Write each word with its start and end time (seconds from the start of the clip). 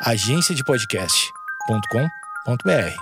agenciadepodcast.com.br. 0.00 2.96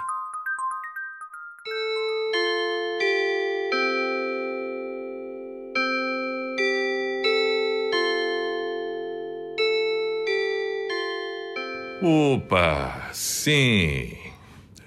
Opa, 12.03 13.11
sim. 13.13 14.17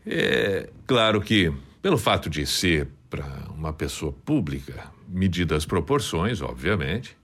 É 0.05 0.69
claro 0.87 1.21
que, 1.21 1.53
pelo 1.79 1.99
fato 1.99 2.27
de 2.27 2.47
ser 2.47 2.87
para 3.14 3.27
uma 3.55 3.71
pessoa 3.71 4.11
pública, 4.11 4.91
medidas 5.07 5.68
proporções, 5.68 6.42
obviamente, 6.42 7.15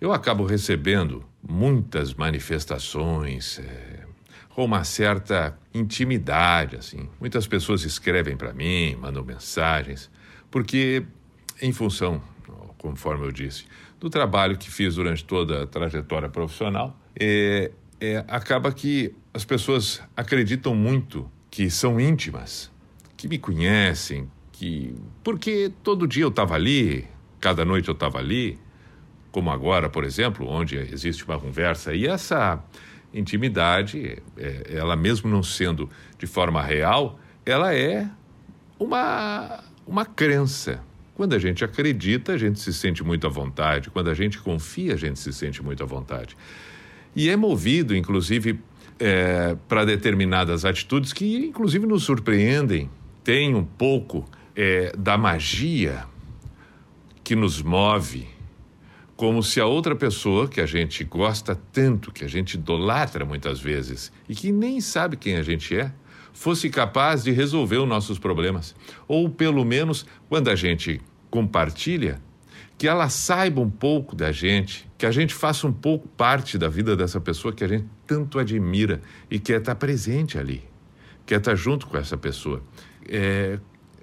eu 0.00 0.12
acabo 0.12 0.46
recebendo 0.46 1.24
muitas 1.42 2.14
manifestações 2.14 3.58
é, 3.58 4.06
com 4.50 4.64
uma 4.64 4.84
certa 4.84 5.58
intimidade, 5.74 6.76
assim. 6.76 7.08
Muitas 7.18 7.48
pessoas 7.48 7.82
escrevem 7.82 8.36
para 8.36 8.52
mim, 8.52 8.94
mandam 8.94 9.24
mensagens, 9.24 10.08
porque 10.48 11.04
em 11.60 11.72
função, 11.72 12.22
conforme 12.78 13.26
eu 13.26 13.32
disse, 13.32 13.64
do 13.98 14.08
trabalho 14.08 14.56
que 14.56 14.70
fiz 14.70 14.94
durante 14.94 15.24
toda 15.24 15.64
a 15.64 15.66
trajetória 15.66 16.28
profissional, 16.28 16.96
é, 17.18 17.72
é, 18.00 18.24
acaba 18.28 18.70
que 18.70 19.12
as 19.34 19.44
pessoas 19.44 20.00
acreditam 20.16 20.72
muito 20.72 21.28
que 21.50 21.68
são 21.68 21.98
íntimas, 21.98 22.70
que 23.16 23.26
me 23.26 23.38
conhecem, 23.38 24.30
que 24.62 24.94
porque 25.24 25.72
todo 25.82 26.06
dia 26.06 26.22
eu 26.22 26.28
estava 26.28 26.54
ali, 26.54 27.04
cada 27.40 27.64
noite 27.64 27.88
eu 27.88 27.94
estava 27.94 28.18
ali, 28.18 28.56
como 29.32 29.50
agora, 29.50 29.90
por 29.90 30.04
exemplo, 30.04 30.46
onde 30.48 30.76
existe 30.76 31.24
uma 31.24 31.36
conversa 31.36 31.92
e 31.92 32.06
essa 32.06 32.62
intimidade, 33.12 34.22
é, 34.36 34.66
ela 34.68 34.94
mesmo 34.94 35.28
não 35.28 35.42
sendo 35.42 35.90
de 36.16 36.28
forma 36.28 36.62
real, 36.62 37.18
ela 37.44 37.74
é 37.74 38.08
uma 38.78 39.64
uma 39.84 40.06
crença 40.06 40.80
quando 41.16 41.34
a 41.34 41.40
gente 41.40 41.64
acredita, 41.64 42.32
a 42.32 42.38
gente 42.38 42.60
se 42.60 42.72
sente 42.72 43.02
muito 43.02 43.26
à 43.26 43.30
vontade. 43.30 43.90
Quando 43.90 44.10
a 44.10 44.14
gente 44.14 44.38
confia, 44.38 44.94
a 44.94 44.96
gente 44.96 45.18
se 45.18 45.32
sente 45.32 45.60
muito 45.60 45.82
à 45.82 45.86
vontade. 45.86 46.36
E 47.16 47.28
é 47.28 47.36
movido, 47.36 47.96
inclusive, 47.96 48.60
é, 48.98 49.56
para 49.68 49.84
determinadas 49.84 50.64
atitudes 50.64 51.12
que, 51.12 51.46
inclusive, 51.46 51.84
nos 51.84 52.04
surpreendem. 52.04 52.88
Tem 53.22 53.54
um 53.54 53.64
pouco 53.64 54.24
é, 54.56 54.92
da 54.96 55.16
magia 55.16 56.04
que 57.24 57.34
nos 57.36 57.62
move, 57.62 58.28
como 59.16 59.42
se 59.42 59.60
a 59.60 59.66
outra 59.66 59.94
pessoa 59.94 60.48
que 60.48 60.60
a 60.60 60.66
gente 60.66 61.04
gosta 61.04 61.54
tanto, 61.72 62.10
que 62.10 62.24
a 62.24 62.28
gente 62.28 62.54
idolatra 62.54 63.24
muitas 63.24 63.60
vezes 63.60 64.12
e 64.28 64.34
que 64.34 64.50
nem 64.50 64.80
sabe 64.80 65.16
quem 65.16 65.36
a 65.36 65.42
gente 65.42 65.76
é, 65.76 65.92
fosse 66.32 66.68
capaz 66.68 67.22
de 67.22 67.30
resolver 67.30 67.76
os 67.76 67.88
nossos 67.88 68.18
problemas. 68.18 68.74
Ou, 69.06 69.28
pelo 69.28 69.64
menos, 69.64 70.06
quando 70.28 70.48
a 70.48 70.56
gente 70.56 71.00
compartilha, 71.30 72.20
que 72.76 72.88
ela 72.88 73.08
saiba 73.08 73.60
um 73.60 73.70
pouco 73.70 74.16
da 74.16 74.32
gente, 74.32 74.90
que 74.98 75.06
a 75.06 75.12
gente 75.12 75.32
faça 75.34 75.66
um 75.66 75.72
pouco 75.72 76.08
parte 76.08 76.58
da 76.58 76.68
vida 76.68 76.96
dessa 76.96 77.20
pessoa 77.20 77.52
que 77.52 77.62
a 77.62 77.68
gente 77.68 77.86
tanto 78.06 78.38
admira 78.38 79.00
e 79.30 79.38
quer 79.38 79.60
estar 79.60 79.76
presente 79.76 80.36
ali, 80.36 80.64
quer 81.24 81.38
estar 81.38 81.54
junto 81.54 81.86
com 81.86 81.96
essa 81.96 82.16
pessoa. 82.16 82.60
É, 83.08 83.60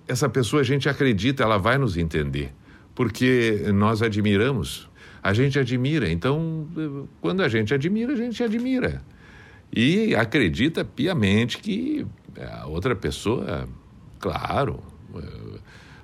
essa 0.09 0.27
pessoa 0.27 0.61
a 0.61 0.65
gente 0.65 0.89
acredita, 0.89 1.43
ela 1.43 1.59
vai 1.59 1.77
nos 1.77 1.95
entender, 1.95 2.52
porque 2.95 3.61
nós 3.71 4.02
admiramos, 4.02 4.89
a 5.21 5.33
gente 5.33 5.59
admira. 5.59 6.09
Então, 6.11 6.67
quando 7.21 7.43
a 7.43 7.47
gente 7.47 7.75
admira, 7.75 8.13
a 8.13 8.15
gente 8.15 8.43
admira. 8.43 9.03
E 9.71 10.15
acredita 10.15 10.83
piamente 10.83 11.59
que 11.59 12.08
a 12.39 12.65
outra 12.65 12.95
pessoa, 12.95 13.70
claro, 14.20 14.81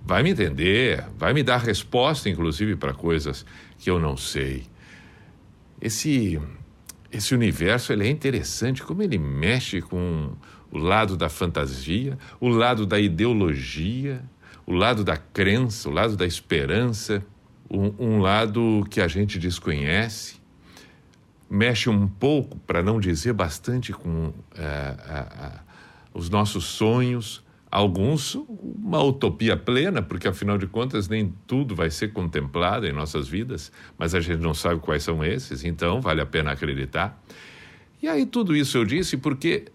vai 0.04 0.22
me 0.22 0.30
entender, 0.30 1.04
vai 1.18 1.34
me 1.34 1.42
dar 1.42 1.58
resposta, 1.58 2.30
inclusive, 2.30 2.76
para 2.76 2.94
coisas 2.94 3.44
que 3.80 3.90
eu 3.90 4.00
não 4.00 4.16
sei. 4.16 4.66
Esse, 5.82 6.40
esse 7.12 7.34
universo 7.34 7.92
ele 7.92 8.06
é 8.06 8.10
interessante, 8.10 8.84
como 8.84 9.02
ele 9.02 9.18
mexe 9.18 9.82
com 9.82 10.34
o 10.76 10.78
lado 10.78 11.16
da 11.16 11.30
fantasia, 11.30 12.18
o 12.38 12.50
lado 12.50 12.86
da 12.86 13.00
ideologia, 13.00 14.22
o 14.66 14.74
lado 14.74 15.06
da 15.06 15.16
crença, 15.16 15.88
o 15.88 15.92
lado 15.92 16.18
da 16.18 16.26
esperança, 16.26 17.26
um, 17.72 17.94
um 17.98 18.20
lado 18.20 18.86
que 18.90 19.00
a 19.00 19.08
gente 19.08 19.40
desconhece. 19.40 20.36
Mexe 21.50 21.90
um 21.90 22.06
pouco, 22.10 22.60
para 22.60 22.84
não 22.84 23.00
dizer 23.00 23.32
bastante, 23.32 23.94
com 23.94 24.28
uh, 24.28 25.60
os 26.14 26.30
nossos 26.30 26.66
sonhos, 26.66 27.42
Alguns, 27.72 28.36
uma 28.36 29.04
utopia 29.04 29.58
plena, 29.58 30.02
porque 30.02 30.30
afinal 30.30 30.58
de 30.58 30.66
contas 30.66 31.10
nem 31.10 31.34
tudo 31.46 31.76
vai 31.76 31.90
ser 31.90 32.14
contemplado 32.14 32.88
em 32.88 32.94
nossas 32.94 33.28
vidas, 33.28 33.70
mas 33.98 34.16
a 34.16 34.22
gente 34.22 34.40
não 34.40 34.54
sabe 34.54 34.80
quais 34.80 35.04
são 35.04 35.22
esses, 35.22 35.66
então 35.66 36.00
vale 36.00 36.22
a 36.22 36.26
pena 36.26 36.54
acreditar. 36.54 37.22
E 38.02 38.08
aí 38.08 38.26
tudo 38.26 38.56
isso 38.56 38.78
eu 38.78 38.86
disse 38.86 39.18
porque 39.18 39.66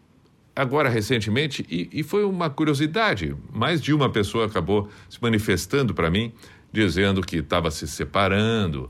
agora 0.61 0.89
recentemente, 0.89 1.65
e, 1.69 1.89
e 1.93 2.03
foi 2.03 2.25
uma 2.25 2.51
curiosidade, 2.51 3.37
mais 3.53 3.81
de 3.81 3.93
uma 3.93 4.11
pessoa 4.11 4.47
acabou 4.47 4.89
se 5.09 5.19
manifestando 5.21 5.95
para 5.95 6.11
mim, 6.11 6.33
dizendo 6.73 7.21
que 7.21 7.37
estava 7.37 7.71
se 7.71 7.87
separando, 7.87 8.89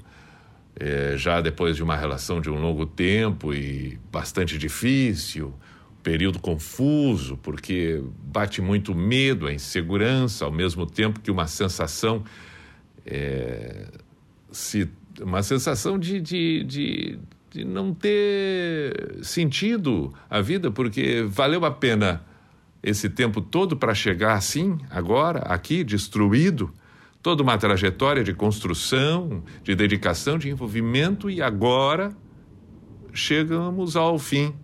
é, 0.79 1.15
já 1.17 1.41
depois 1.41 1.77
de 1.77 1.83
uma 1.83 1.97
relação 1.97 2.41
de 2.41 2.51
um 2.51 2.61
longo 2.61 2.87
tempo 2.87 3.53
e 3.55 3.99
bastante 4.11 4.57
difícil 4.59 5.55
período 6.03 6.39
confuso, 6.39 7.37
porque 7.37 8.03
bate 8.23 8.63
muito 8.63 8.95
medo, 8.95 9.47
a 9.47 9.53
insegurança, 9.53 10.45
ao 10.47 10.53
mesmo 10.53 10.87
tempo 10.87 11.21
que 11.21 11.31
uma 11.31 11.47
sensação 11.47 12.25
é, 13.05 13.87
se, 14.51 14.89
uma 15.21 15.43
sensação 15.43 15.99
de, 15.99 16.21
de, 16.21 16.65
de, 16.65 17.19
de 17.51 17.65
não 17.65 17.93
ter 17.93 19.19
sentido 19.23 20.13
a 20.29 20.41
vida, 20.41 20.71
porque 20.71 21.25
valeu 21.29 21.65
a 21.65 21.71
pena 21.71 22.25
esse 22.83 23.11
tempo 23.11 23.41
todo 23.41 23.77
para 23.77 23.95
chegar 23.95 24.35
assim, 24.35 24.79
agora, 24.89 25.41
aqui, 25.41 25.85
destruído, 25.85 26.73
toda 27.23 27.43
uma 27.43 27.59
trajetória 27.59 28.25
de 28.25 28.33
construção, 28.33 29.43
de 29.63 29.75
dedicação, 29.75 30.39
de 30.39 30.49
envolvimento, 30.49 31.29
e 31.29 31.43
agora 31.43 32.17
chegamos 33.13 33.97
ao 33.97 34.19
fim 34.19 34.55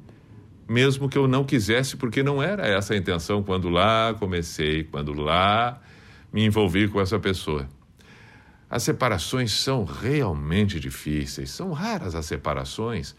mesmo 0.68 1.08
que 1.08 1.16
eu 1.16 1.28
não 1.28 1.44
quisesse, 1.44 1.96
porque 1.96 2.22
não 2.22 2.42
era 2.42 2.66
essa 2.66 2.94
a 2.94 2.96
intenção 2.96 3.42
quando 3.42 3.68
lá 3.68 4.14
comecei, 4.18 4.84
quando 4.84 5.12
lá 5.12 5.80
me 6.32 6.44
envolvi 6.44 6.88
com 6.88 7.00
essa 7.00 7.18
pessoa. 7.18 7.68
As 8.68 8.82
separações 8.82 9.52
são 9.52 9.84
realmente 9.84 10.80
difíceis, 10.80 11.50
são 11.50 11.72
raras 11.72 12.14
as 12.14 12.26
separações, 12.26 13.14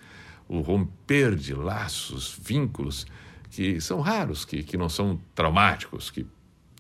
o 0.48 0.60
romper 0.60 1.36
de 1.36 1.54
laços, 1.54 2.38
vínculos, 2.42 3.06
que 3.50 3.80
são 3.80 4.02
raros, 4.02 4.44
que, 4.44 4.62
que 4.62 4.78
não 4.78 4.90
são 4.90 5.20
traumáticos, 5.34 6.10
que 6.10 6.26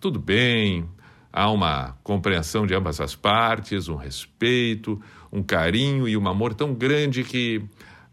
tudo 0.01 0.19
bem, 0.19 0.87
há 1.31 1.49
uma 1.49 1.97
compreensão 2.03 2.67
de 2.67 2.75
ambas 2.75 2.99
as 2.99 3.15
partes, 3.15 3.87
um 3.87 3.95
respeito, 3.95 5.01
um 5.31 5.41
carinho 5.41 6.07
e 6.07 6.17
um 6.17 6.27
amor 6.27 6.53
tão 6.53 6.73
grande 6.73 7.23
que 7.23 7.63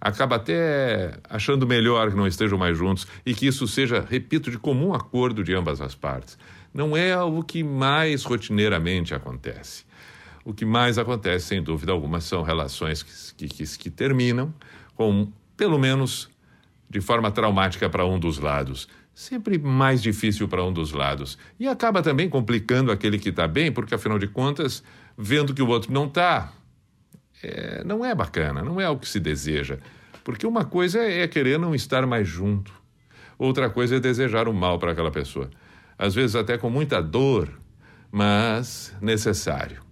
acaba 0.00 0.36
até 0.36 1.18
achando 1.28 1.66
melhor 1.66 2.10
que 2.10 2.16
não 2.16 2.26
estejam 2.26 2.58
mais 2.58 2.76
juntos 2.76 3.06
e 3.24 3.34
que 3.34 3.46
isso 3.46 3.66
seja, 3.66 4.06
repito, 4.08 4.50
de 4.50 4.58
comum 4.58 4.94
acordo 4.94 5.42
de 5.42 5.54
ambas 5.54 5.80
as 5.80 5.94
partes. 5.94 6.38
Não 6.72 6.96
é 6.96 7.16
o 7.22 7.42
que 7.42 7.62
mais 7.62 8.24
rotineiramente 8.24 9.14
acontece. 9.14 9.84
O 10.44 10.52
que 10.52 10.66
mais 10.66 10.98
acontece, 10.98 11.46
sem 11.46 11.62
dúvida 11.62 11.92
alguma, 11.92 12.20
são 12.20 12.42
relações 12.42 13.02
que, 13.02 13.48
que, 13.48 13.78
que 13.78 13.90
terminam 13.90 14.52
com, 14.94 15.32
pelo 15.56 15.78
menos, 15.78 16.28
de 16.88 17.00
forma 17.00 17.30
traumática 17.30 17.88
para 17.88 18.04
um 18.04 18.18
dos 18.18 18.38
lados. 18.38 18.86
Sempre 19.14 19.58
mais 19.58 20.02
difícil 20.02 20.46
para 20.46 20.62
um 20.62 20.72
dos 20.72 20.92
lados. 20.92 21.38
E 21.58 21.66
acaba 21.66 22.02
também 22.02 22.28
complicando 22.28 22.92
aquele 22.92 23.18
que 23.18 23.30
está 23.30 23.48
bem, 23.48 23.72
porque, 23.72 23.94
afinal 23.94 24.18
de 24.18 24.26
contas, 24.26 24.82
vendo 25.16 25.54
que 25.54 25.62
o 25.62 25.68
outro 25.68 25.92
não 25.92 26.06
está, 26.06 26.52
é, 27.42 27.82
não 27.84 28.04
é 28.04 28.14
bacana, 28.14 28.62
não 28.62 28.80
é 28.80 28.88
o 28.88 28.98
que 28.98 29.08
se 29.08 29.20
deseja. 29.20 29.78
Porque 30.22 30.46
uma 30.46 30.64
coisa 30.64 30.98
é 31.00 31.26
querer 31.28 31.58
não 31.58 31.74
estar 31.74 32.06
mais 32.06 32.26
junto, 32.26 32.72
outra 33.38 33.70
coisa 33.70 33.96
é 33.96 34.00
desejar 34.00 34.48
o 34.48 34.52
mal 34.52 34.78
para 34.78 34.92
aquela 34.92 35.10
pessoa. 35.10 35.50
Às 35.96 36.14
vezes 36.14 36.34
até 36.34 36.58
com 36.58 36.68
muita 36.68 37.00
dor, 37.00 37.48
mas 38.10 38.94
necessário. 39.00 39.83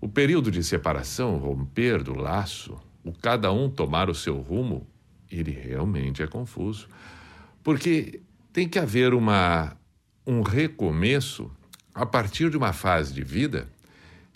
O 0.00 0.08
período 0.08 0.50
de 0.50 0.62
separação, 0.62 1.38
romper 1.38 2.02
do 2.02 2.14
laço, 2.14 2.78
o 3.02 3.12
cada 3.12 3.52
um 3.52 3.70
tomar 3.70 4.10
o 4.10 4.14
seu 4.14 4.38
rumo, 4.40 4.86
ele 5.30 5.50
realmente 5.50 6.22
é 6.22 6.26
confuso. 6.26 6.88
Porque 7.62 8.20
tem 8.52 8.68
que 8.68 8.78
haver 8.78 9.14
uma, 9.14 9.76
um 10.26 10.42
recomeço 10.42 11.50
a 11.94 12.04
partir 12.04 12.50
de 12.50 12.56
uma 12.56 12.72
fase 12.72 13.12
de 13.12 13.24
vida 13.24 13.68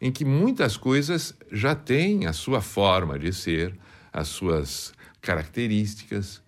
em 0.00 0.10
que 0.10 0.24
muitas 0.24 0.76
coisas 0.76 1.34
já 1.52 1.74
têm 1.74 2.26
a 2.26 2.32
sua 2.32 2.62
forma 2.62 3.18
de 3.18 3.32
ser, 3.32 3.78
as 4.10 4.28
suas 4.28 4.94
características, 5.20 6.42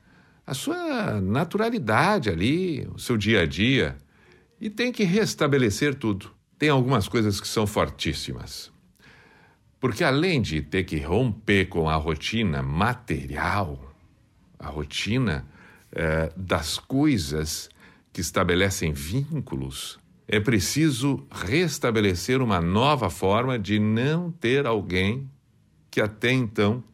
a 0.46 0.54
sua 0.54 1.20
naturalidade 1.20 2.30
ali, 2.30 2.88
o 2.94 2.98
seu 2.98 3.16
dia 3.18 3.42
a 3.42 3.46
dia, 3.46 3.96
e 4.58 4.70
tem 4.70 4.90
que 4.90 5.04
restabelecer 5.04 5.94
tudo. 5.94 6.30
Tem 6.58 6.70
algumas 6.70 7.08
coisas 7.08 7.40
que 7.40 7.48
são 7.48 7.66
fortíssimas. 7.66 8.71
Porque 9.82 10.05
além 10.05 10.40
de 10.40 10.62
ter 10.62 10.84
que 10.84 11.00
romper 11.00 11.64
com 11.64 11.88
a 11.88 11.96
rotina 11.96 12.62
material, 12.62 13.93
a 14.56 14.69
rotina 14.69 15.44
eh, 15.90 16.32
das 16.37 16.79
coisas 16.79 17.69
que 18.12 18.20
estabelecem 18.20 18.93
vínculos, 18.93 19.99
é 20.29 20.38
preciso 20.38 21.26
restabelecer 21.32 22.40
uma 22.40 22.61
nova 22.61 23.11
forma 23.11 23.58
de 23.58 23.81
não 23.81 24.31
ter 24.31 24.69
alguém 24.69 25.29
que 25.90 26.00
até 26.00 26.31
então 26.31 26.84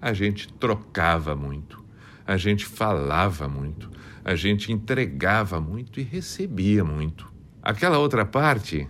a 0.00 0.14
gente 0.14 0.50
trocava 0.54 1.36
muito, 1.36 1.84
a 2.26 2.38
gente 2.38 2.64
falava 2.64 3.46
muito, 3.46 3.90
a 4.24 4.34
gente 4.34 4.72
entregava 4.72 5.60
muito 5.60 6.00
e 6.00 6.02
recebia 6.02 6.82
muito. 6.82 7.30
Aquela 7.62 7.98
outra 7.98 8.24
parte 8.24 8.88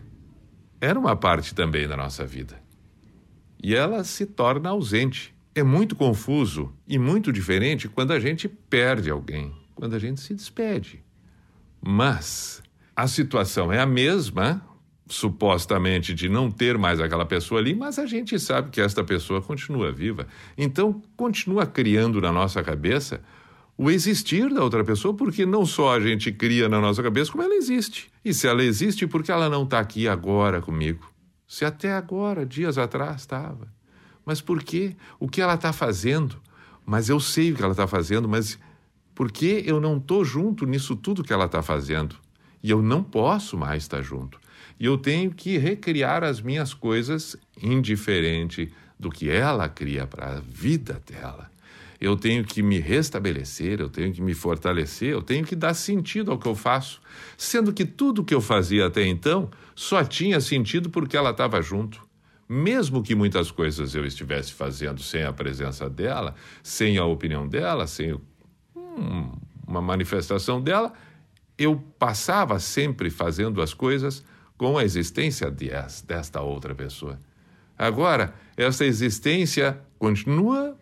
era 0.81 0.97
uma 0.97 1.17
parte 1.17 1.53
também 1.57 1.89
da 1.89 1.97
nossa 1.97 2.25
vida. 2.25 2.62
E 3.63 3.75
ela 3.75 4.03
se 4.03 4.27
torna 4.27 4.71
ausente. 4.71 5.35
É 5.55 5.63
muito 5.63 5.95
confuso 5.95 6.73
e 6.89 6.99
muito 6.99 7.33
diferente 7.33 7.89
quando 7.89 8.13
a 8.13 8.19
gente 8.19 8.49
perde 8.49 9.11
alguém, 9.11 9.53
quando 9.75 9.95
a 9.95 9.99
gente 9.99 10.21
se 10.21 10.35
despede. 10.35 11.03
Mas 11.81 12.63
a 12.97 13.07
situação 13.07 13.73
é 13.73 13.79
a 13.79 13.87
mesma, 13.87 14.63
supostamente 15.07 16.15
de 16.15 16.29
não 16.29 16.51
ter 16.51 16.77
mais 16.79 17.01
aquela 17.01 17.25
pessoa 17.27 17.61
ali, 17.61 17.75
mas 17.75 17.99
a 17.99 18.07
gente 18.07 18.39
sabe 18.39 18.71
que 18.71 18.81
esta 18.81 19.05
pessoa 19.05 19.43
continua 19.43 19.93
viva. 19.93 20.27
Então, 20.57 21.03
continua 21.17 21.67
criando 21.67 22.21
na 22.21 22.33
nossa 22.33 22.63
cabeça 22.63 23.21
o 23.77 23.91
existir 23.91 24.53
da 24.53 24.63
outra 24.63 24.85
pessoa, 24.85 25.15
porque 25.15 25.45
não 25.47 25.67
só 25.67 25.95
a 25.95 26.01
gente 26.01 26.31
cria 26.33 26.69
na 26.69 26.81
nossa 26.81 27.03
cabeça, 27.03 27.31
como 27.31 27.43
ela 27.43 27.55
existe. 27.55 28.11
E 28.25 28.33
se 28.33 28.47
ela 28.47 28.63
existe, 28.63 29.07
por 29.07 29.23
que 29.23 29.33
ela 29.33 29.49
não 29.49 29.65
está 29.65 29.81
aqui 29.81 30.09
agora 30.09 30.61
comigo? 30.61 31.12
Se 31.53 31.67
até 31.67 31.93
agora, 31.93 32.47
dias 32.47 32.79
atrás, 32.79 33.21
estava. 33.21 33.69
Mas 34.25 34.41
por 34.41 34.63
quê? 34.63 34.97
O 35.21 35.29
que 35.29 35.39
ela 35.39 35.53
está 35.53 35.71
fazendo? 35.71 36.41
Mas 36.87 37.11
eu 37.11 37.21
sei 37.21 37.53
o 37.53 37.55
que 37.55 37.63
ela 37.63 37.73
está 37.73 37.87
fazendo, 37.87 38.27
mas 38.27 38.59
por 39.15 39.31
que 39.31 39.63
eu 39.67 39.79
não 39.79 39.99
estou 39.99 40.25
junto 40.25 40.65
nisso 40.65 40.97
tudo 40.97 41.23
que 41.23 41.31
ela 41.31 41.45
está 41.45 41.63
fazendo? 41.63 42.17
E 42.63 42.71
eu 42.71 42.81
não 42.81 43.05
posso 43.05 43.55
mais 43.59 43.83
estar 43.83 44.01
junto. 44.01 44.41
E 44.81 44.87
eu 44.87 44.97
tenho 44.97 45.31
que 45.31 45.59
recriar 45.59 46.25
as 46.25 46.41
minhas 46.41 46.73
coisas 46.73 47.37
indiferente 47.63 48.73
do 48.99 49.11
que 49.11 49.29
ela 49.29 49.69
cria 49.69 50.07
para 50.07 50.37
a 50.37 50.41
vida 50.41 51.03
dela. 51.07 51.51
Eu 52.01 52.17
tenho 52.17 52.45
que 52.45 52.63
me 52.63 52.79
restabelecer, 52.79 53.79
eu 53.79 53.91
tenho 53.91 54.11
que 54.11 54.23
me 54.23 54.33
fortalecer, 54.33 55.11
eu 55.11 55.21
tenho 55.21 55.45
que 55.45 55.55
dar 55.55 55.75
sentido 55.75 56.31
ao 56.31 56.39
que 56.39 56.49
eu 56.49 56.55
faço, 56.55 56.99
sendo 57.37 57.75
que 57.75 57.85
tudo 57.85 58.25
que 58.25 58.35
eu 58.35 58.41
fazia 58.41 58.87
até 58.87 59.07
então 59.07 59.51
só 59.75 60.05
tinha 60.05 60.41
sentido 60.41 60.91
porque 60.91 61.17
ela 61.17 61.31
estava 61.31 61.61
junto. 61.63 62.07
Mesmo 62.49 63.03
que 63.03 63.15
muitas 63.15 63.51
coisas 63.51 63.95
eu 63.95 64.05
estivesse 64.05 64.53
fazendo 64.53 65.01
sem 65.03 65.23
a 65.23 65.33
presença 65.33 65.89
dela, 65.89 66.35
sem 66.63 66.99
a 66.99 67.05
opinião 67.05 67.49
dela, 67.49 67.87
sem 67.87 68.13
hum, 68.77 69.33
uma 69.67 69.81
manifestação 69.81 70.61
dela, 70.61 70.93
eu 71.57 71.83
passava 71.99 72.59
sempre 72.59 73.09
fazendo 73.11 73.63
as 73.63 73.73
coisas 73.73 74.25
com 74.57 74.77
a 74.77 74.85
existência 74.85 75.51
de, 75.51 75.71
desta 76.07 76.41
outra 76.41 76.75
pessoa. 76.75 77.19
Agora, 77.79 78.35
essa 78.57 78.85
existência 78.85 79.81
continua, 79.99 80.77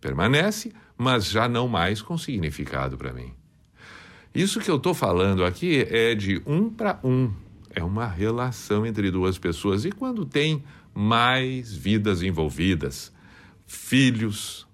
permanece, 0.00 0.72
mas 0.96 1.26
já 1.26 1.48
não 1.48 1.66
mais 1.66 2.02
com 2.02 2.16
significado 2.18 2.96
para 2.96 3.12
mim. 3.12 3.32
Isso 4.34 4.60
que 4.60 4.70
eu 4.70 4.76
estou 4.76 4.94
falando 4.94 5.44
aqui 5.44 5.86
é 5.90 6.14
de 6.14 6.42
um 6.44 6.68
para 6.68 6.98
um. 7.04 7.32
É 7.74 7.82
uma 7.82 8.06
relação 8.06 8.86
entre 8.86 9.10
duas 9.10 9.36
pessoas. 9.36 9.84
E 9.84 9.90
quando 9.90 10.24
tem 10.24 10.62
mais 10.94 11.74
vidas 11.74 12.22
envolvidas, 12.22 13.12
filhos, 13.66 14.66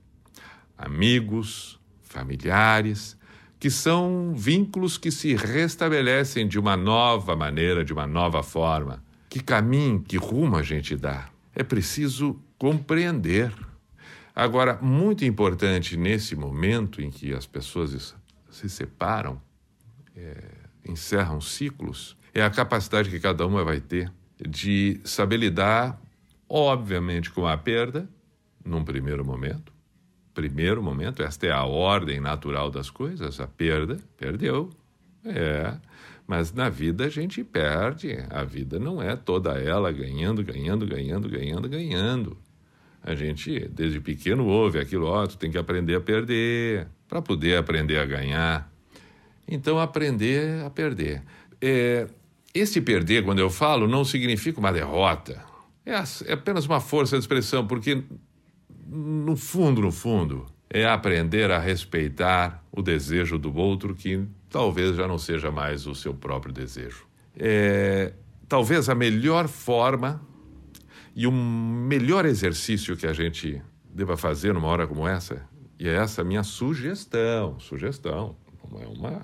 amigos, 0.76 1.80
familiares, 2.02 3.16
que 3.58 3.70
são 3.70 4.34
vínculos 4.36 4.98
que 4.98 5.10
se 5.10 5.34
restabelecem 5.34 6.46
de 6.46 6.58
uma 6.58 6.76
nova 6.76 7.34
maneira, 7.34 7.84
de 7.84 7.92
uma 7.92 8.06
nova 8.06 8.42
forma. 8.42 9.02
Que 9.28 9.40
caminho, 9.40 10.00
que 10.00 10.16
rumo 10.16 10.56
a 10.56 10.62
gente 10.62 10.96
dá? 10.96 11.30
É 11.54 11.62
preciso 11.62 12.38
compreender. 12.58 13.52
Agora, 14.34 14.78
muito 14.80 15.24
importante 15.24 15.96
nesse 15.96 16.34
momento 16.36 17.00
em 17.00 17.10
que 17.10 17.32
as 17.32 17.46
pessoas 17.46 18.14
se 18.50 18.68
separam, 18.68 19.40
é, 20.16 20.36
encerram 20.86 21.40
ciclos, 21.40 22.16
é 22.34 22.42
a 22.42 22.50
capacidade 22.50 23.10
que 23.10 23.20
cada 23.20 23.46
uma 23.46 23.64
vai 23.64 23.80
ter 23.80 24.12
de 24.48 25.00
saber 25.04 25.36
lidar, 25.36 26.00
obviamente, 26.48 27.30
com 27.30 27.46
a 27.46 27.56
perda, 27.56 28.08
num 28.64 28.84
primeiro 28.84 29.24
momento, 29.24 29.72
primeiro 30.34 30.82
momento, 30.82 31.22
esta 31.22 31.46
é 31.46 31.50
a 31.50 31.64
ordem 31.64 32.20
natural 32.20 32.70
das 32.70 32.88
coisas, 32.88 33.40
a 33.40 33.46
perda, 33.46 33.98
perdeu. 34.16 34.70
É, 35.24 35.74
mas 36.26 36.52
na 36.52 36.68
vida 36.68 37.04
a 37.04 37.08
gente 37.08 37.42
perde. 37.42 38.24
A 38.30 38.44
vida 38.44 38.78
não 38.78 39.02
é 39.02 39.16
toda 39.16 39.58
ela 39.60 39.90
ganhando, 39.92 40.42
ganhando, 40.42 40.86
ganhando, 40.86 41.28
ganhando, 41.28 41.68
ganhando. 41.68 42.38
A 43.02 43.14
gente, 43.14 43.68
desde 43.68 44.00
pequeno, 44.00 44.46
ouve 44.46 44.78
aquilo, 44.78 45.06
ó, 45.06 45.24
oh, 45.24 45.26
tu 45.26 45.36
tem 45.36 45.50
que 45.50 45.58
aprender 45.58 45.96
a 45.96 46.00
perder 46.00 46.86
para 47.08 47.20
poder 47.20 47.56
aprender 47.56 47.98
a 47.98 48.06
ganhar. 48.06 48.72
Então, 49.48 49.78
aprender 49.78 50.64
a 50.64 50.70
perder. 50.70 51.22
É, 51.60 52.06
esse 52.52 52.80
perder, 52.80 53.24
quando 53.24 53.38
eu 53.38 53.50
falo, 53.50 53.86
não 53.86 54.04
significa 54.04 54.58
uma 54.58 54.72
derrota. 54.72 55.42
É, 55.84 55.92
é 55.92 56.32
apenas 56.32 56.66
uma 56.66 56.80
força 56.80 57.16
de 57.16 57.22
expressão, 57.22 57.66
porque 57.66 58.02
no 58.86 59.36
fundo, 59.36 59.80
no 59.80 59.92
fundo, 59.92 60.46
é 60.68 60.86
aprender 60.86 61.50
a 61.50 61.58
respeitar 61.58 62.64
o 62.72 62.82
desejo 62.82 63.38
do 63.38 63.56
outro 63.56 63.94
que 63.94 64.24
talvez 64.48 64.96
já 64.96 65.06
não 65.06 65.18
seja 65.18 65.50
mais 65.50 65.86
o 65.86 65.94
seu 65.94 66.12
próprio 66.12 66.52
desejo. 66.52 67.06
É, 67.36 68.12
talvez 68.48 68.88
a 68.88 68.94
melhor 68.94 69.48
forma 69.48 70.20
e 71.14 71.26
o 71.26 71.32
melhor 71.32 72.24
exercício 72.24 72.96
que 72.96 73.06
a 73.06 73.12
gente 73.12 73.60
deva 73.92 74.16
fazer 74.16 74.54
numa 74.54 74.68
hora 74.68 74.86
como 74.86 75.06
essa, 75.06 75.48
e 75.78 75.88
é 75.88 75.94
essa 75.94 76.22
minha 76.22 76.42
sugestão, 76.42 77.58
sugestão, 77.58 78.36
não 78.70 78.80
é 78.80 78.86
uma 78.86 79.22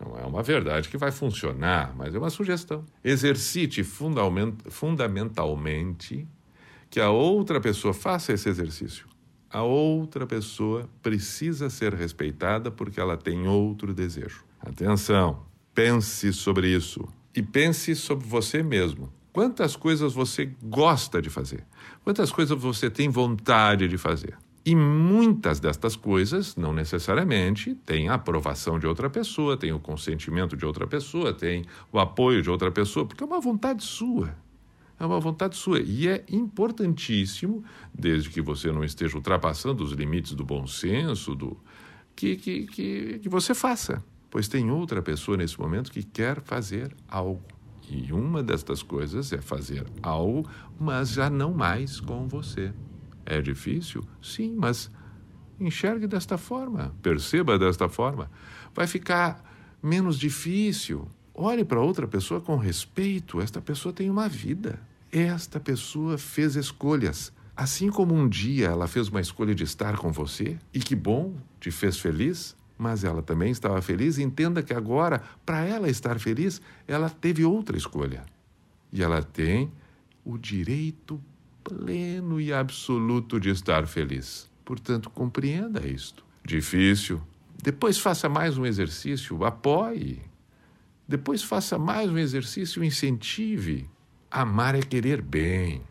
não 0.00 0.18
é 0.18 0.24
uma 0.24 0.42
verdade 0.42 0.88
que 0.88 0.96
vai 0.96 1.10
funcionar, 1.10 1.94
mas 1.96 2.14
é 2.14 2.18
uma 2.18 2.30
sugestão. 2.30 2.84
Exercite 3.02 3.82
fundamentalmente 3.82 6.26
que 6.88 7.00
a 7.00 7.10
outra 7.10 7.60
pessoa 7.60 7.92
faça 7.92 8.32
esse 8.32 8.48
exercício. 8.48 9.08
A 9.50 9.62
outra 9.62 10.26
pessoa 10.26 10.88
precisa 11.02 11.70
ser 11.70 11.94
respeitada 11.94 12.70
porque 12.70 13.00
ela 13.00 13.16
tem 13.16 13.48
outro 13.48 13.94
desejo. 13.94 14.44
Atenção, 14.60 15.42
pense 15.74 16.32
sobre 16.32 16.68
isso 16.68 17.08
e 17.34 17.42
pense 17.42 17.94
sobre 17.94 18.26
você 18.26 18.62
mesmo. 18.62 19.12
Quantas 19.32 19.76
coisas 19.76 20.12
você 20.12 20.52
gosta 20.62 21.22
de 21.22 21.30
fazer? 21.30 21.64
Quantas 22.02 22.32
coisas 22.32 22.58
você 22.58 22.90
tem 22.90 23.08
vontade 23.08 23.86
de 23.86 23.96
fazer? 23.96 24.36
E 24.68 24.76
muitas 24.76 25.58
destas 25.58 25.96
coisas, 25.96 26.54
não 26.54 26.74
necessariamente, 26.74 27.74
têm 27.86 28.10
a 28.10 28.14
aprovação 28.16 28.78
de 28.78 28.86
outra 28.86 29.08
pessoa, 29.08 29.56
têm 29.56 29.72
o 29.72 29.80
consentimento 29.80 30.54
de 30.58 30.66
outra 30.66 30.86
pessoa, 30.86 31.32
têm 31.32 31.64
o 31.90 31.98
apoio 31.98 32.42
de 32.42 32.50
outra 32.50 32.70
pessoa, 32.70 33.06
porque 33.06 33.24
é 33.24 33.26
uma 33.26 33.40
vontade 33.40 33.82
sua. 33.82 34.36
É 35.00 35.06
uma 35.06 35.18
vontade 35.18 35.56
sua. 35.56 35.80
E 35.80 36.06
é 36.06 36.22
importantíssimo, 36.28 37.64
desde 37.94 38.28
que 38.28 38.42
você 38.42 38.70
não 38.70 38.84
esteja 38.84 39.16
ultrapassando 39.16 39.82
os 39.82 39.92
limites 39.92 40.34
do 40.34 40.44
bom 40.44 40.66
senso, 40.66 41.34
do 41.34 41.56
que, 42.14 42.36
que, 42.36 42.66
que, 42.66 43.18
que 43.20 43.28
você 43.30 43.54
faça. 43.54 44.04
Pois 44.28 44.48
tem 44.48 44.70
outra 44.70 45.00
pessoa 45.00 45.38
nesse 45.38 45.58
momento 45.58 45.90
que 45.90 46.02
quer 46.02 46.42
fazer 46.42 46.94
algo. 47.08 47.40
E 47.90 48.12
uma 48.12 48.42
destas 48.42 48.82
coisas 48.82 49.32
é 49.32 49.40
fazer 49.40 49.86
algo, 50.02 50.46
mas 50.78 51.12
já 51.12 51.30
não 51.30 51.54
mais 51.54 52.00
com 52.00 52.28
você. 52.28 52.70
É 53.30 53.42
difícil? 53.42 54.02
Sim, 54.22 54.56
mas 54.56 54.90
enxergue 55.60 56.06
desta 56.06 56.38
forma, 56.38 56.94
perceba 57.02 57.58
desta 57.58 57.86
forma. 57.86 58.30
Vai 58.74 58.86
ficar 58.86 59.44
menos 59.82 60.18
difícil. 60.18 61.06
Olhe 61.34 61.62
para 61.62 61.78
outra 61.78 62.08
pessoa 62.08 62.40
com 62.40 62.56
respeito. 62.56 63.38
Esta 63.38 63.60
pessoa 63.60 63.92
tem 63.92 64.08
uma 64.08 64.30
vida. 64.30 64.80
Esta 65.12 65.60
pessoa 65.60 66.16
fez 66.16 66.56
escolhas. 66.56 67.30
Assim 67.54 67.90
como 67.90 68.14
um 68.14 68.26
dia 68.26 68.68
ela 68.68 68.88
fez 68.88 69.08
uma 69.08 69.20
escolha 69.20 69.54
de 69.54 69.64
estar 69.64 69.98
com 69.98 70.10
você, 70.10 70.56
e 70.72 70.78
que 70.78 70.96
bom, 70.96 71.34
te 71.60 71.70
fez 71.70 71.98
feliz, 71.98 72.56
mas 72.78 73.04
ela 73.04 73.20
também 73.20 73.50
estava 73.50 73.82
feliz, 73.82 74.18
entenda 74.18 74.62
que 74.62 74.72
agora, 74.72 75.20
para 75.44 75.66
ela 75.66 75.90
estar 75.90 76.18
feliz, 76.18 76.62
ela 76.86 77.10
teve 77.10 77.44
outra 77.44 77.76
escolha. 77.76 78.24
E 78.90 79.02
ela 79.02 79.22
tem 79.22 79.70
o 80.24 80.38
direito 80.38 81.20
pleno 81.68 82.40
e 82.40 82.52
absoluto 82.52 83.38
de 83.38 83.50
estar 83.50 83.86
feliz. 83.86 84.50
Portanto, 84.64 85.10
compreenda 85.10 85.86
isto. 85.86 86.24
Difícil. 86.44 87.20
Depois 87.62 87.98
faça 87.98 88.28
mais 88.28 88.56
um 88.56 88.64
exercício, 88.64 89.44
apoie. 89.44 90.22
Depois 91.06 91.42
faça 91.42 91.78
mais 91.78 92.10
um 92.10 92.18
exercício, 92.18 92.82
incentive. 92.82 93.88
Amar 94.30 94.74
é 94.74 94.80
querer 94.80 95.20
bem. 95.20 95.82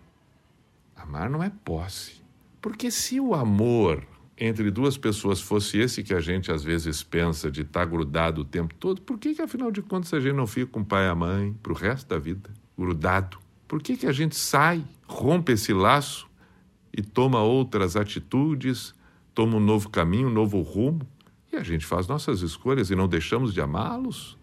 Amar 0.96 1.30
não 1.30 1.44
é 1.44 1.52
posse. 1.64 2.22
Porque 2.62 2.90
se 2.90 3.20
o 3.20 3.34
amor 3.36 4.06
entre 4.38 4.70
duas 4.70 4.98
pessoas 4.98 5.42
fosse 5.42 5.80
esse 5.80 6.04
que 6.04 6.14
a 6.14 6.20
gente 6.20 6.52
às 6.52 6.64
vezes 6.64 7.02
pensa 7.02 7.50
de 7.50 7.62
estar 7.62 7.80
tá 7.82 7.86
grudado 7.86 8.42
o 8.42 8.46
tempo 8.46 8.74
todo, 8.76 9.02
por 9.02 9.18
que, 9.18 9.34
que 9.34 9.42
afinal 9.42 9.72
de 9.72 9.82
contas 9.82 10.14
a 10.14 10.20
gente 10.20 10.36
não 10.36 10.48
fica 10.48 10.72
com 10.72 10.82
o 10.82 10.86
pai 10.86 11.06
e 11.06 11.10
a 11.10 11.16
mãe 11.16 11.54
para 11.62 11.72
o 11.72 11.76
resto 11.76 12.08
da 12.08 12.20
vida, 12.20 12.50
grudado? 12.78 13.40
Por 13.68 13.82
que, 13.82 13.98
que 13.98 14.08
a 14.08 14.12
gente 14.12 14.36
sai, 14.36 14.84
rompe 15.08 15.52
esse 15.52 15.74
laço 15.74 16.28
e 16.96 17.02
toma 17.02 17.42
outras 17.42 17.96
atitudes, 17.96 18.94
toma 19.34 19.58
um 19.58 19.60
novo 19.60 19.90
caminho, 19.90 20.28
um 20.28 20.34
novo 20.34 20.62
rumo? 20.62 21.08
E 21.52 21.56
a 21.56 21.64
gente 21.64 21.86
faz 21.86 22.08
nossas 22.08 22.42
escolhas 22.42 22.90
e 22.90 22.96
não 22.96 23.08
deixamos 23.08 23.54
de 23.54 23.62
amá-los? 23.62 24.38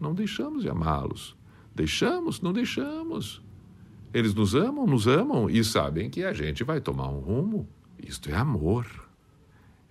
Não 0.00 0.14
deixamos 0.14 0.62
de 0.62 0.68
amá-los. 0.68 1.36
Deixamos? 1.74 2.40
Não 2.40 2.52
deixamos. 2.52 3.42
Eles 4.12 4.34
nos 4.34 4.54
amam, 4.54 4.86
nos 4.86 5.06
amam 5.06 5.50
e 5.50 5.64
sabem 5.64 6.08
que 6.08 6.24
a 6.24 6.32
gente 6.32 6.62
vai 6.62 6.80
tomar 6.80 7.08
um 7.08 7.18
rumo. 7.18 7.68
Isto 7.98 8.30
é 8.30 8.34
amor 8.36 8.86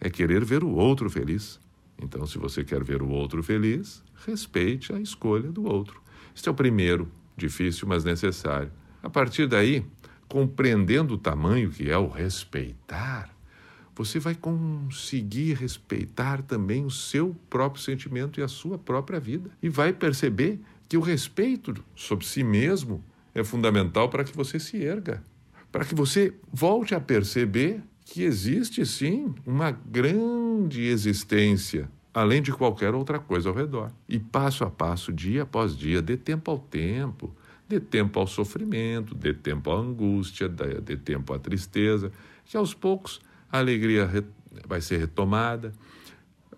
é 0.03 0.09
querer 0.09 0.43
ver 0.43 0.63
o 0.63 0.71
outro 0.71 1.09
feliz. 1.09 1.59
Então, 2.01 2.27
se 2.27 2.37
você 2.37 2.63
quer 2.63 2.83
ver 2.83 3.01
o 3.01 3.09
outro 3.09 3.41
feliz, 3.41 4.03
respeite 4.25 4.91
a 4.91 4.99
escolha 4.99 5.49
do 5.49 5.65
outro. 5.65 6.01
Este 6.35 6.49
é 6.49 6.51
o 6.51 6.55
primeiro, 6.55 7.09
difícil, 7.35 7.87
mas 7.87 8.03
necessário. 8.03 8.71
A 9.01 9.09
partir 9.09 9.47
daí, 9.47 9.85
compreendendo 10.27 11.15
o 11.15 11.17
tamanho 11.17 11.69
que 11.69 11.89
é 11.89 11.97
o 11.97 12.07
respeitar, 12.07 13.29
você 13.95 14.19
vai 14.19 14.33
conseguir 14.33 15.53
respeitar 15.53 16.41
também 16.41 16.85
o 16.85 16.89
seu 16.89 17.35
próprio 17.49 17.83
sentimento 17.83 18.39
e 18.39 18.43
a 18.43 18.47
sua 18.47 18.77
própria 18.77 19.19
vida. 19.19 19.51
E 19.61 19.69
vai 19.69 19.93
perceber 19.93 20.59
que 20.89 20.97
o 20.97 21.01
respeito 21.01 21.75
sobre 21.95 22.25
si 22.25 22.43
mesmo 22.43 23.03
é 23.35 23.43
fundamental 23.43 24.09
para 24.09 24.23
que 24.23 24.35
você 24.35 24.59
se 24.59 24.77
erga, 24.77 25.23
para 25.71 25.85
que 25.85 25.93
você 25.93 26.33
volte 26.51 26.95
a 26.95 26.99
perceber 26.99 27.81
que 28.05 28.23
existe 28.23 28.85
sim 28.85 29.33
uma 29.45 29.71
grande 29.71 30.83
existência 30.83 31.89
além 32.13 32.41
de 32.41 32.51
qualquer 32.51 32.93
outra 32.93 33.19
coisa 33.19 33.49
ao 33.49 33.55
redor. 33.55 33.91
E 34.07 34.19
passo 34.19 34.63
a 34.63 34.69
passo, 34.69 35.11
dia 35.11 35.43
após 35.43 35.75
dia, 35.75 36.01
dê 36.01 36.15
tempo 36.15 36.51
ao 36.51 36.59
tempo, 36.59 37.35
dê 37.67 37.79
tempo 37.79 38.19
ao 38.19 38.27
sofrimento, 38.27 39.15
dê 39.15 39.33
tempo 39.33 39.71
à 39.71 39.75
angústia, 39.75 40.47
dê 40.47 40.95
tempo 40.95 41.33
à 41.33 41.39
tristeza, 41.39 42.11
que 42.45 42.55
aos 42.55 42.73
poucos 42.73 43.19
a 43.51 43.57
alegria 43.57 44.09
vai 44.67 44.81
ser 44.81 44.97
retomada. 44.97 45.73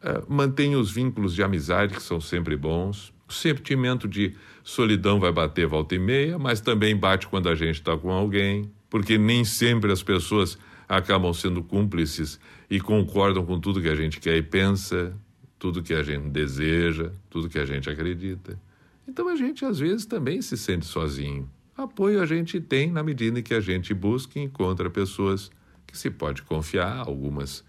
Eh, 0.02 0.24
mantenha 0.28 0.78
os 0.78 0.92
vínculos 0.92 1.34
de 1.34 1.42
amizade, 1.42 1.96
que 1.96 2.04
são 2.04 2.20
sempre 2.20 2.58
bons. 2.58 3.14
O 3.28 3.34
sentimento 3.34 4.08
de 4.08 4.36
solidão 4.64 5.20
vai 5.20 5.32
bater 5.32 5.66
volta 5.66 5.96
e 5.96 6.00
meia, 6.00 6.38
mas 6.38 6.60
também 6.60 6.96
bate 6.96 7.28
quando 7.28 7.50
a 7.50 7.56
gente 7.56 7.76
está 7.76 7.98
com 7.98 8.12
alguém, 8.12 8.70
porque 8.90 9.18
nem 9.18 9.44
sempre 9.44 9.92
as 9.92 10.04
pessoas 10.04 10.58
acabam 10.88 11.34
sendo 11.34 11.64
cúmplices 11.64 12.40
e 12.70 12.80
concordam 12.80 13.46
com 13.46 13.60
tudo 13.60 13.82
que 13.82 13.90
a 13.90 13.96
gente 13.96 14.20
quer 14.20 14.38
e 14.38 14.44
pensa, 14.44 15.14
tudo 15.58 15.84
que 15.84 15.94
a 15.94 16.04
gente 16.04 16.30
deseja, 16.30 17.12
tudo 17.30 17.50
que 17.50 17.60
a 17.60 17.66
gente 17.66 17.90
acredita. 17.90 18.60
Então 19.08 19.28
a 19.28 19.36
gente 19.36 19.64
às 19.66 19.80
vezes 19.80 20.06
também 20.06 20.42
se 20.42 20.58
sente 20.58 20.86
sozinho. 20.86 21.50
Apoio 21.78 22.22
a 22.22 22.26
gente 22.26 22.60
tem 22.60 22.92
na 22.92 23.04
medida 23.04 23.40
em 23.40 23.44
que 23.44 23.54
a 23.54 23.60
gente 23.60 23.94
busca 23.94 24.40
e 24.40 24.44
encontra 24.44 24.90
pessoas 24.90 25.52
que 25.86 25.98
se 25.98 26.10
pode 26.10 26.42
confiar, 26.44 27.00
algumas 27.00 27.64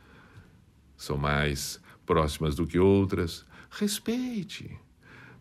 são 0.97 1.17
mais 1.17 1.81
próximas 2.05 2.55
do 2.55 2.67
que 2.67 2.79
outras. 2.79 3.45
Respeite, 3.71 4.71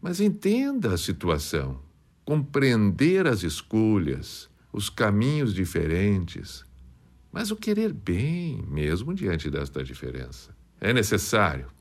mas 0.01 0.19
entenda 0.19 0.93
a 0.93 0.97
situação, 0.97 1.79
compreender 2.25 3.27
as 3.27 3.43
escolhas, 3.43 4.49
os 4.73 4.89
caminhos 4.89 5.53
diferentes, 5.53 6.65
mas 7.31 7.51
o 7.51 7.55
querer 7.55 7.93
bem, 7.93 8.63
mesmo 8.67 9.13
diante 9.13 9.49
desta 9.49 9.83
diferença. 9.83 10.55
É 10.81 10.91
necessário. 10.91 11.74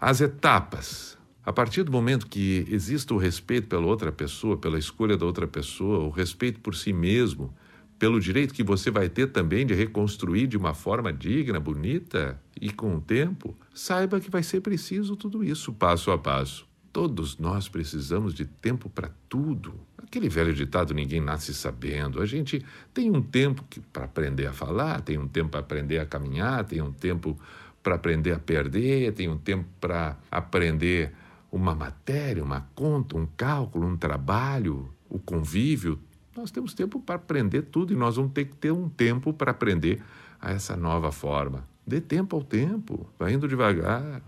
As 0.00 0.20
etapas. 0.20 1.18
A 1.44 1.52
partir 1.52 1.82
do 1.82 1.90
momento 1.90 2.28
que 2.28 2.64
existe 2.70 3.12
o 3.12 3.16
respeito 3.16 3.66
pela 3.66 3.84
outra 3.84 4.12
pessoa, 4.12 4.56
pela 4.56 4.78
escolha 4.78 5.16
da 5.16 5.26
outra 5.26 5.44
pessoa, 5.44 6.04
o 6.04 6.10
respeito 6.10 6.60
por 6.60 6.76
si 6.76 6.92
mesmo, 6.92 7.52
pelo 7.98 8.20
direito 8.20 8.54
que 8.54 8.62
você 8.62 8.92
vai 8.92 9.08
ter 9.08 9.32
também 9.32 9.66
de 9.66 9.74
reconstruir 9.74 10.46
de 10.46 10.56
uma 10.56 10.72
forma 10.72 11.12
digna, 11.12 11.58
bonita 11.58 12.40
e 12.60 12.70
com 12.70 12.94
o 12.94 13.00
tempo, 13.00 13.56
saiba 13.74 14.20
que 14.20 14.30
vai 14.30 14.44
ser 14.44 14.60
preciso 14.60 15.16
tudo 15.16 15.42
isso 15.42 15.72
passo 15.72 16.12
a 16.12 16.18
passo. 16.18 16.64
Todos 16.92 17.36
nós 17.36 17.68
precisamos 17.68 18.34
de 18.34 18.44
tempo 18.44 18.88
para 18.88 19.10
tudo. 19.28 19.74
Aquele 19.98 20.28
velho 20.28 20.54
ditado: 20.54 20.94
ninguém 20.94 21.20
nasce 21.20 21.52
sabendo. 21.52 22.22
A 22.22 22.26
gente 22.26 22.64
tem 22.94 23.10
um 23.10 23.20
tempo 23.20 23.64
para 23.92 24.04
aprender 24.04 24.46
a 24.46 24.52
falar, 24.52 25.00
tem 25.00 25.18
um 25.18 25.28
tempo 25.28 25.50
para 25.50 25.60
aprender 25.60 25.98
a 25.98 26.06
caminhar, 26.06 26.64
tem 26.64 26.80
um 26.80 26.92
tempo 26.92 27.38
para 27.82 27.94
aprender 27.94 28.32
a 28.32 28.38
perder, 28.38 29.12
tem 29.12 29.28
um 29.28 29.38
tempo 29.38 29.66
para 29.80 30.16
aprender 30.30 31.12
uma 31.50 31.74
matéria, 31.74 32.42
uma 32.42 32.68
conta, 32.74 33.16
um 33.16 33.26
cálculo, 33.36 33.86
um 33.86 33.96
trabalho, 33.96 34.92
o 35.08 35.18
convívio. 35.18 35.98
Nós 36.36 36.50
temos 36.50 36.74
tempo 36.74 37.00
para 37.00 37.16
aprender 37.16 37.62
tudo 37.62 37.92
e 37.92 37.96
nós 37.96 38.16
vamos 38.16 38.32
ter 38.32 38.44
que 38.44 38.56
ter 38.56 38.72
um 38.72 38.88
tempo 38.88 39.32
para 39.32 39.50
aprender 39.50 40.02
a 40.40 40.52
essa 40.52 40.76
nova 40.76 41.10
forma. 41.10 41.66
Dê 41.86 42.00
tempo 42.00 42.36
ao 42.36 42.44
tempo, 42.44 43.08
vai 43.18 43.32
indo 43.32 43.48
devagar. 43.48 44.22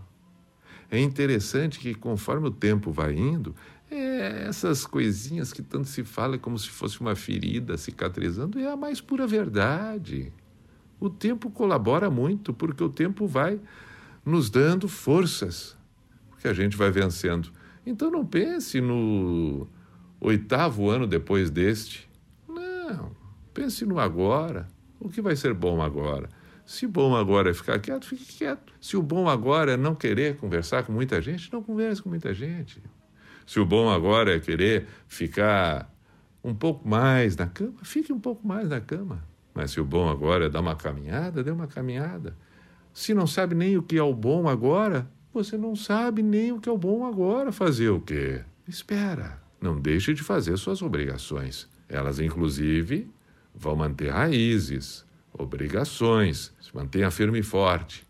É 0.90 0.98
interessante 0.98 1.78
que 1.78 1.94
conforme 1.94 2.48
o 2.48 2.50
tempo 2.50 2.90
vai 2.90 3.14
indo, 3.14 3.54
é, 3.90 4.44
essas 4.48 4.86
coisinhas 4.86 5.52
que 5.52 5.62
tanto 5.62 5.88
se 5.88 6.02
fala 6.02 6.38
como 6.38 6.58
se 6.58 6.68
fosse 6.68 7.00
uma 7.00 7.14
ferida 7.14 7.76
cicatrizando 7.76 8.58
é 8.58 8.70
a 8.70 8.76
mais 8.76 9.00
pura 9.00 9.26
verdade. 9.26 10.32
O 11.00 11.08
tempo 11.08 11.50
colabora 11.50 12.10
muito, 12.10 12.52
porque 12.52 12.84
o 12.84 12.90
tempo 12.90 13.26
vai 13.26 13.58
nos 14.24 14.50
dando 14.50 14.86
forças, 14.86 15.76
que 16.38 16.46
a 16.46 16.52
gente 16.52 16.76
vai 16.76 16.90
vencendo. 16.90 17.50
Então 17.84 18.10
não 18.10 18.24
pense 18.24 18.80
no 18.80 19.66
oitavo 20.20 20.90
ano 20.90 21.06
depois 21.06 21.50
deste. 21.50 22.08
Não, 22.46 23.12
pense 23.54 23.86
no 23.86 23.98
agora. 23.98 24.68
O 25.00 25.08
que 25.08 25.22
vai 25.22 25.34
ser 25.34 25.54
bom 25.54 25.80
agora? 25.80 26.28
Se 26.66 26.86
bom 26.86 27.16
agora 27.16 27.50
é 27.50 27.54
ficar 27.54 27.78
quieto, 27.78 28.06
fique 28.06 28.36
quieto. 28.36 28.72
Se 28.80 28.96
o 28.96 29.02
bom 29.02 29.28
agora 29.28 29.72
é 29.72 29.76
não 29.76 29.94
querer 29.94 30.36
conversar 30.36 30.84
com 30.84 30.92
muita 30.92 31.20
gente, 31.20 31.52
não 31.52 31.62
converse 31.62 32.02
com 32.02 32.08
muita 32.10 32.32
gente. 32.34 32.80
Se 33.46 33.58
o 33.58 33.64
bom 33.64 33.90
agora 33.90 34.36
é 34.36 34.38
querer 34.38 34.86
ficar 35.08 35.92
um 36.44 36.54
pouco 36.54 36.86
mais 36.86 37.36
na 37.36 37.46
cama, 37.46 37.74
fique 37.82 38.12
um 38.12 38.20
pouco 38.20 38.46
mais 38.46 38.68
na 38.68 38.80
cama. 38.80 39.24
Mas 39.54 39.72
se 39.72 39.80
o 39.80 39.84
bom 39.84 40.08
agora 40.08 40.46
é 40.46 40.48
dar 40.48 40.60
uma 40.60 40.76
caminhada, 40.76 41.42
dê 41.42 41.50
uma 41.50 41.66
caminhada. 41.66 42.36
Se 42.92 43.14
não 43.14 43.26
sabe 43.26 43.54
nem 43.54 43.76
o 43.76 43.82
que 43.82 43.96
é 43.96 44.02
o 44.02 44.14
bom 44.14 44.48
agora, 44.48 45.10
você 45.32 45.56
não 45.56 45.76
sabe 45.76 46.22
nem 46.22 46.52
o 46.52 46.60
que 46.60 46.68
é 46.68 46.72
o 46.72 46.78
bom 46.78 47.06
agora. 47.06 47.52
Fazer 47.52 47.88
o 47.90 48.00
quê? 48.00 48.42
Espera. 48.66 49.40
Não 49.60 49.80
deixe 49.80 50.14
de 50.14 50.22
fazer 50.22 50.56
suas 50.56 50.82
obrigações. 50.82 51.68
Elas, 51.88 52.18
inclusive, 52.18 53.10
vão 53.54 53.76
manter 53.76 54.10
raízes, 54.10 55.04
obrigações. 55.32 56.52
Se 56.60 56.74
mantenha 56.74 57.10
firme 57.10 57.40
e 57.40 57.42
forte. 57.42 58.06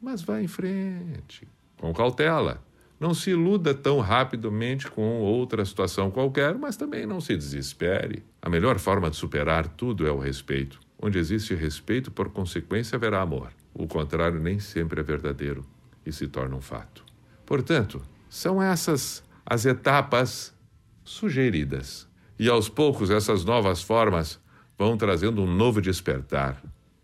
Mas 0.00 0.22
vá 0.22 0.42
em 0.42 0.48
frente, 0.48 1.46
com 1.78 1.92
cautela. 1.92 2.62
Não 3.02 3.14
se 3.14 3.30
iluda 3.30 3.74
tão 3.74 3.98
rapidamente 3.98 4.88
com 4.88 5.18
outra 5.18 5.64
situação 5.64 6.08
qualquer, 6.08 6.56
mas 6.56 6.76
também 6.76 7.04
não 7.04 7.20
se 7.20 7.36
desespere. 7.36 8.22
A 8.40 8.48
melhor 8.48 8.78
forma 8.78 9.10
de 9.10 9.16
superar 9.16 9.66
tudo 9.66 10.06
é 10.06 10.12
o 10.12 10.20
respeito. 10.20 10.78
Onde 10.96 11.18
existe 11.18 11.52
respeito, 11.52 12.12
por 12.12 12.28
consequência, 12.28 12.94
haverá 12.94 13.20
amor. 13.20 13.50
O 13.74 13.88
contrário 13.88 14.38
nem 14.38 14.60
sempre 14.60 15.00
é 15.00 15.02
verdadeiro 15.02 15.66
e 16.06 16.12
se 16.12 16.28
torna 16.28 16.54
um 16.54 16.60
fato. 16.60 17.04
Portanto, 17.44 18.00
são 18.30 18.62
essas 18.62 19.24
as 19.44 19.66
etapas 19.66 20.54
sugeridas. 21.02 22.06
E 22.38 22.48
aos 22.48 22.68
poucos 22.68 23.10
essas 23.10 23.44
novas 23.44 23.82
formas 23.82 24.38
vão 24.78 24.96
trazendo 24.96 25.42
um 25.42 25.52
novo 25.52 25.82
despertar 25.82 26.62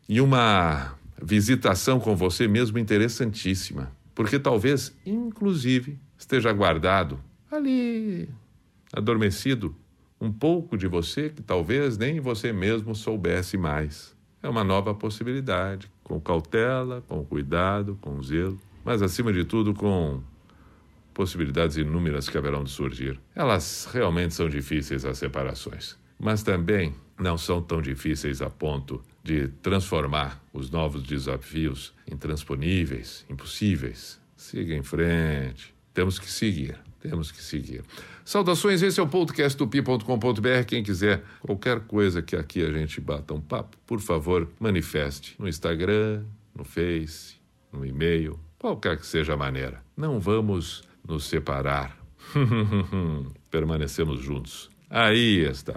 e 0.09 0.21
uma 0.21 0.97
visitação 1.21 1.99
com 1.99 2.15
você 2.15 2.47
mesmo 2.47 2.79
interessantíssima 2.79 3.98
porque 4.19 4.37
talvez, 4.37 4.93
inclusive, 5.07 5.97
esteja 6.19 6.53
guardado 6.53 7.21
ali, 7.49 8.29
adormecido, 8.93 9.77
um 10.21 10.33
pouco 10.33 10.77
de 10.77 10.89
você 10.89 11.31
que 11.31 11.41
talvez 11.41 11.97
nem 11.97 12.19
você 12.19 12.53
mesmo 12.53 12.97
soubesse 12.97 13.57
mais. 13.57 14.17
É 14.43 14.49
uma 14.49 14.65
nova 14.65 14.93
possibilidade, 14.93 15.89
com 16.03 16.21
cautela, 16.21 17.01
com 17.07 17.25
cuidado, 17.25 17.97
com 18.01 18.21
zelo, 18.21 18.61
mas 18.85 19.03
acima 19.03 19.33
de 19.33 19.45
tudo 19.45 19.73
com 19.73 20.21
possibilidades 21.15 21.77
inúmeras 21.77 22.29
que 22.29 22.37
haverão 22.37 22.65
de 22.65 22.71
surgir. 22.71 23.21
Elas 23.37 23.89
realmente 23.93 24.35
são 24.35 24.49
difíceis 24.49 25.05
as 25.05 25.17
separações. 25.17 25.97
mas 26.19 26.43
também 26.43 26.93
não 27.17 27.39
são 27.39 27.63
tão 27.63 27.81
difíceis 27.81 28.43
a 28.43 28.51
ponto 28.51 29.01
de 29.29 29.49
transformar 29.61 30.43
os 30.55 30.71
novos 30.71 31.03
desafios 31.03 31.93
em 32.11 32.17
transponíveis, 32.17 33.27
impossíveis. 33.29 34.19
Siga 34.35 34.75
em 34.75 34.83
frente. 34.83 35.75
Temos 35.93 36.19
que 36.19 36.31
seguir. 36.31 36.79
Temos 36.99 37.31
que 37.31 37.43
seguir. 37.43 37.85
Saudações, 38.25 38.81
esse 38.81 38.99
é 38.99 39.03
o 39.03 39.07
podcast 39.07 39.57
do 39.59 39.69
pi.com.br. 39.69 40.65
Quem 40.67 40.83
quiser 40.83 41.23
qualquer 41.43 41.81
coisa 41.81 42.23
que 42.23 42.35
aqui 42.37 42.65
a 42.65 42.73
gente 42.73 43.03
bata 43.03 43.35
um 43.35 43.41
papo, 43.41 43.77
por 43.87 44.01
favor, 44.01 44.49
manifeste 44.59 45.37
no 45.39 45.47
Instagram, 45.47 46.25
no 46.55 46.65
Face, 46.65 47.37
no 47.71 47.85
e-mail, 47.85 48.41
qualquer 48.59 48.97
que 48.97 49.07
seja 49.07 49.35
a 49.35 49.37
maneira. 49.37 49.83
Não 49.95 50.19
vamos 50.19 50.83
nos 51.07 51.27
separar. 51.27 51.99
Permanecemos 53.51 54.21
juntos. 54.21 54.71
Aí 54.89 55.41
está. 55.41 55.75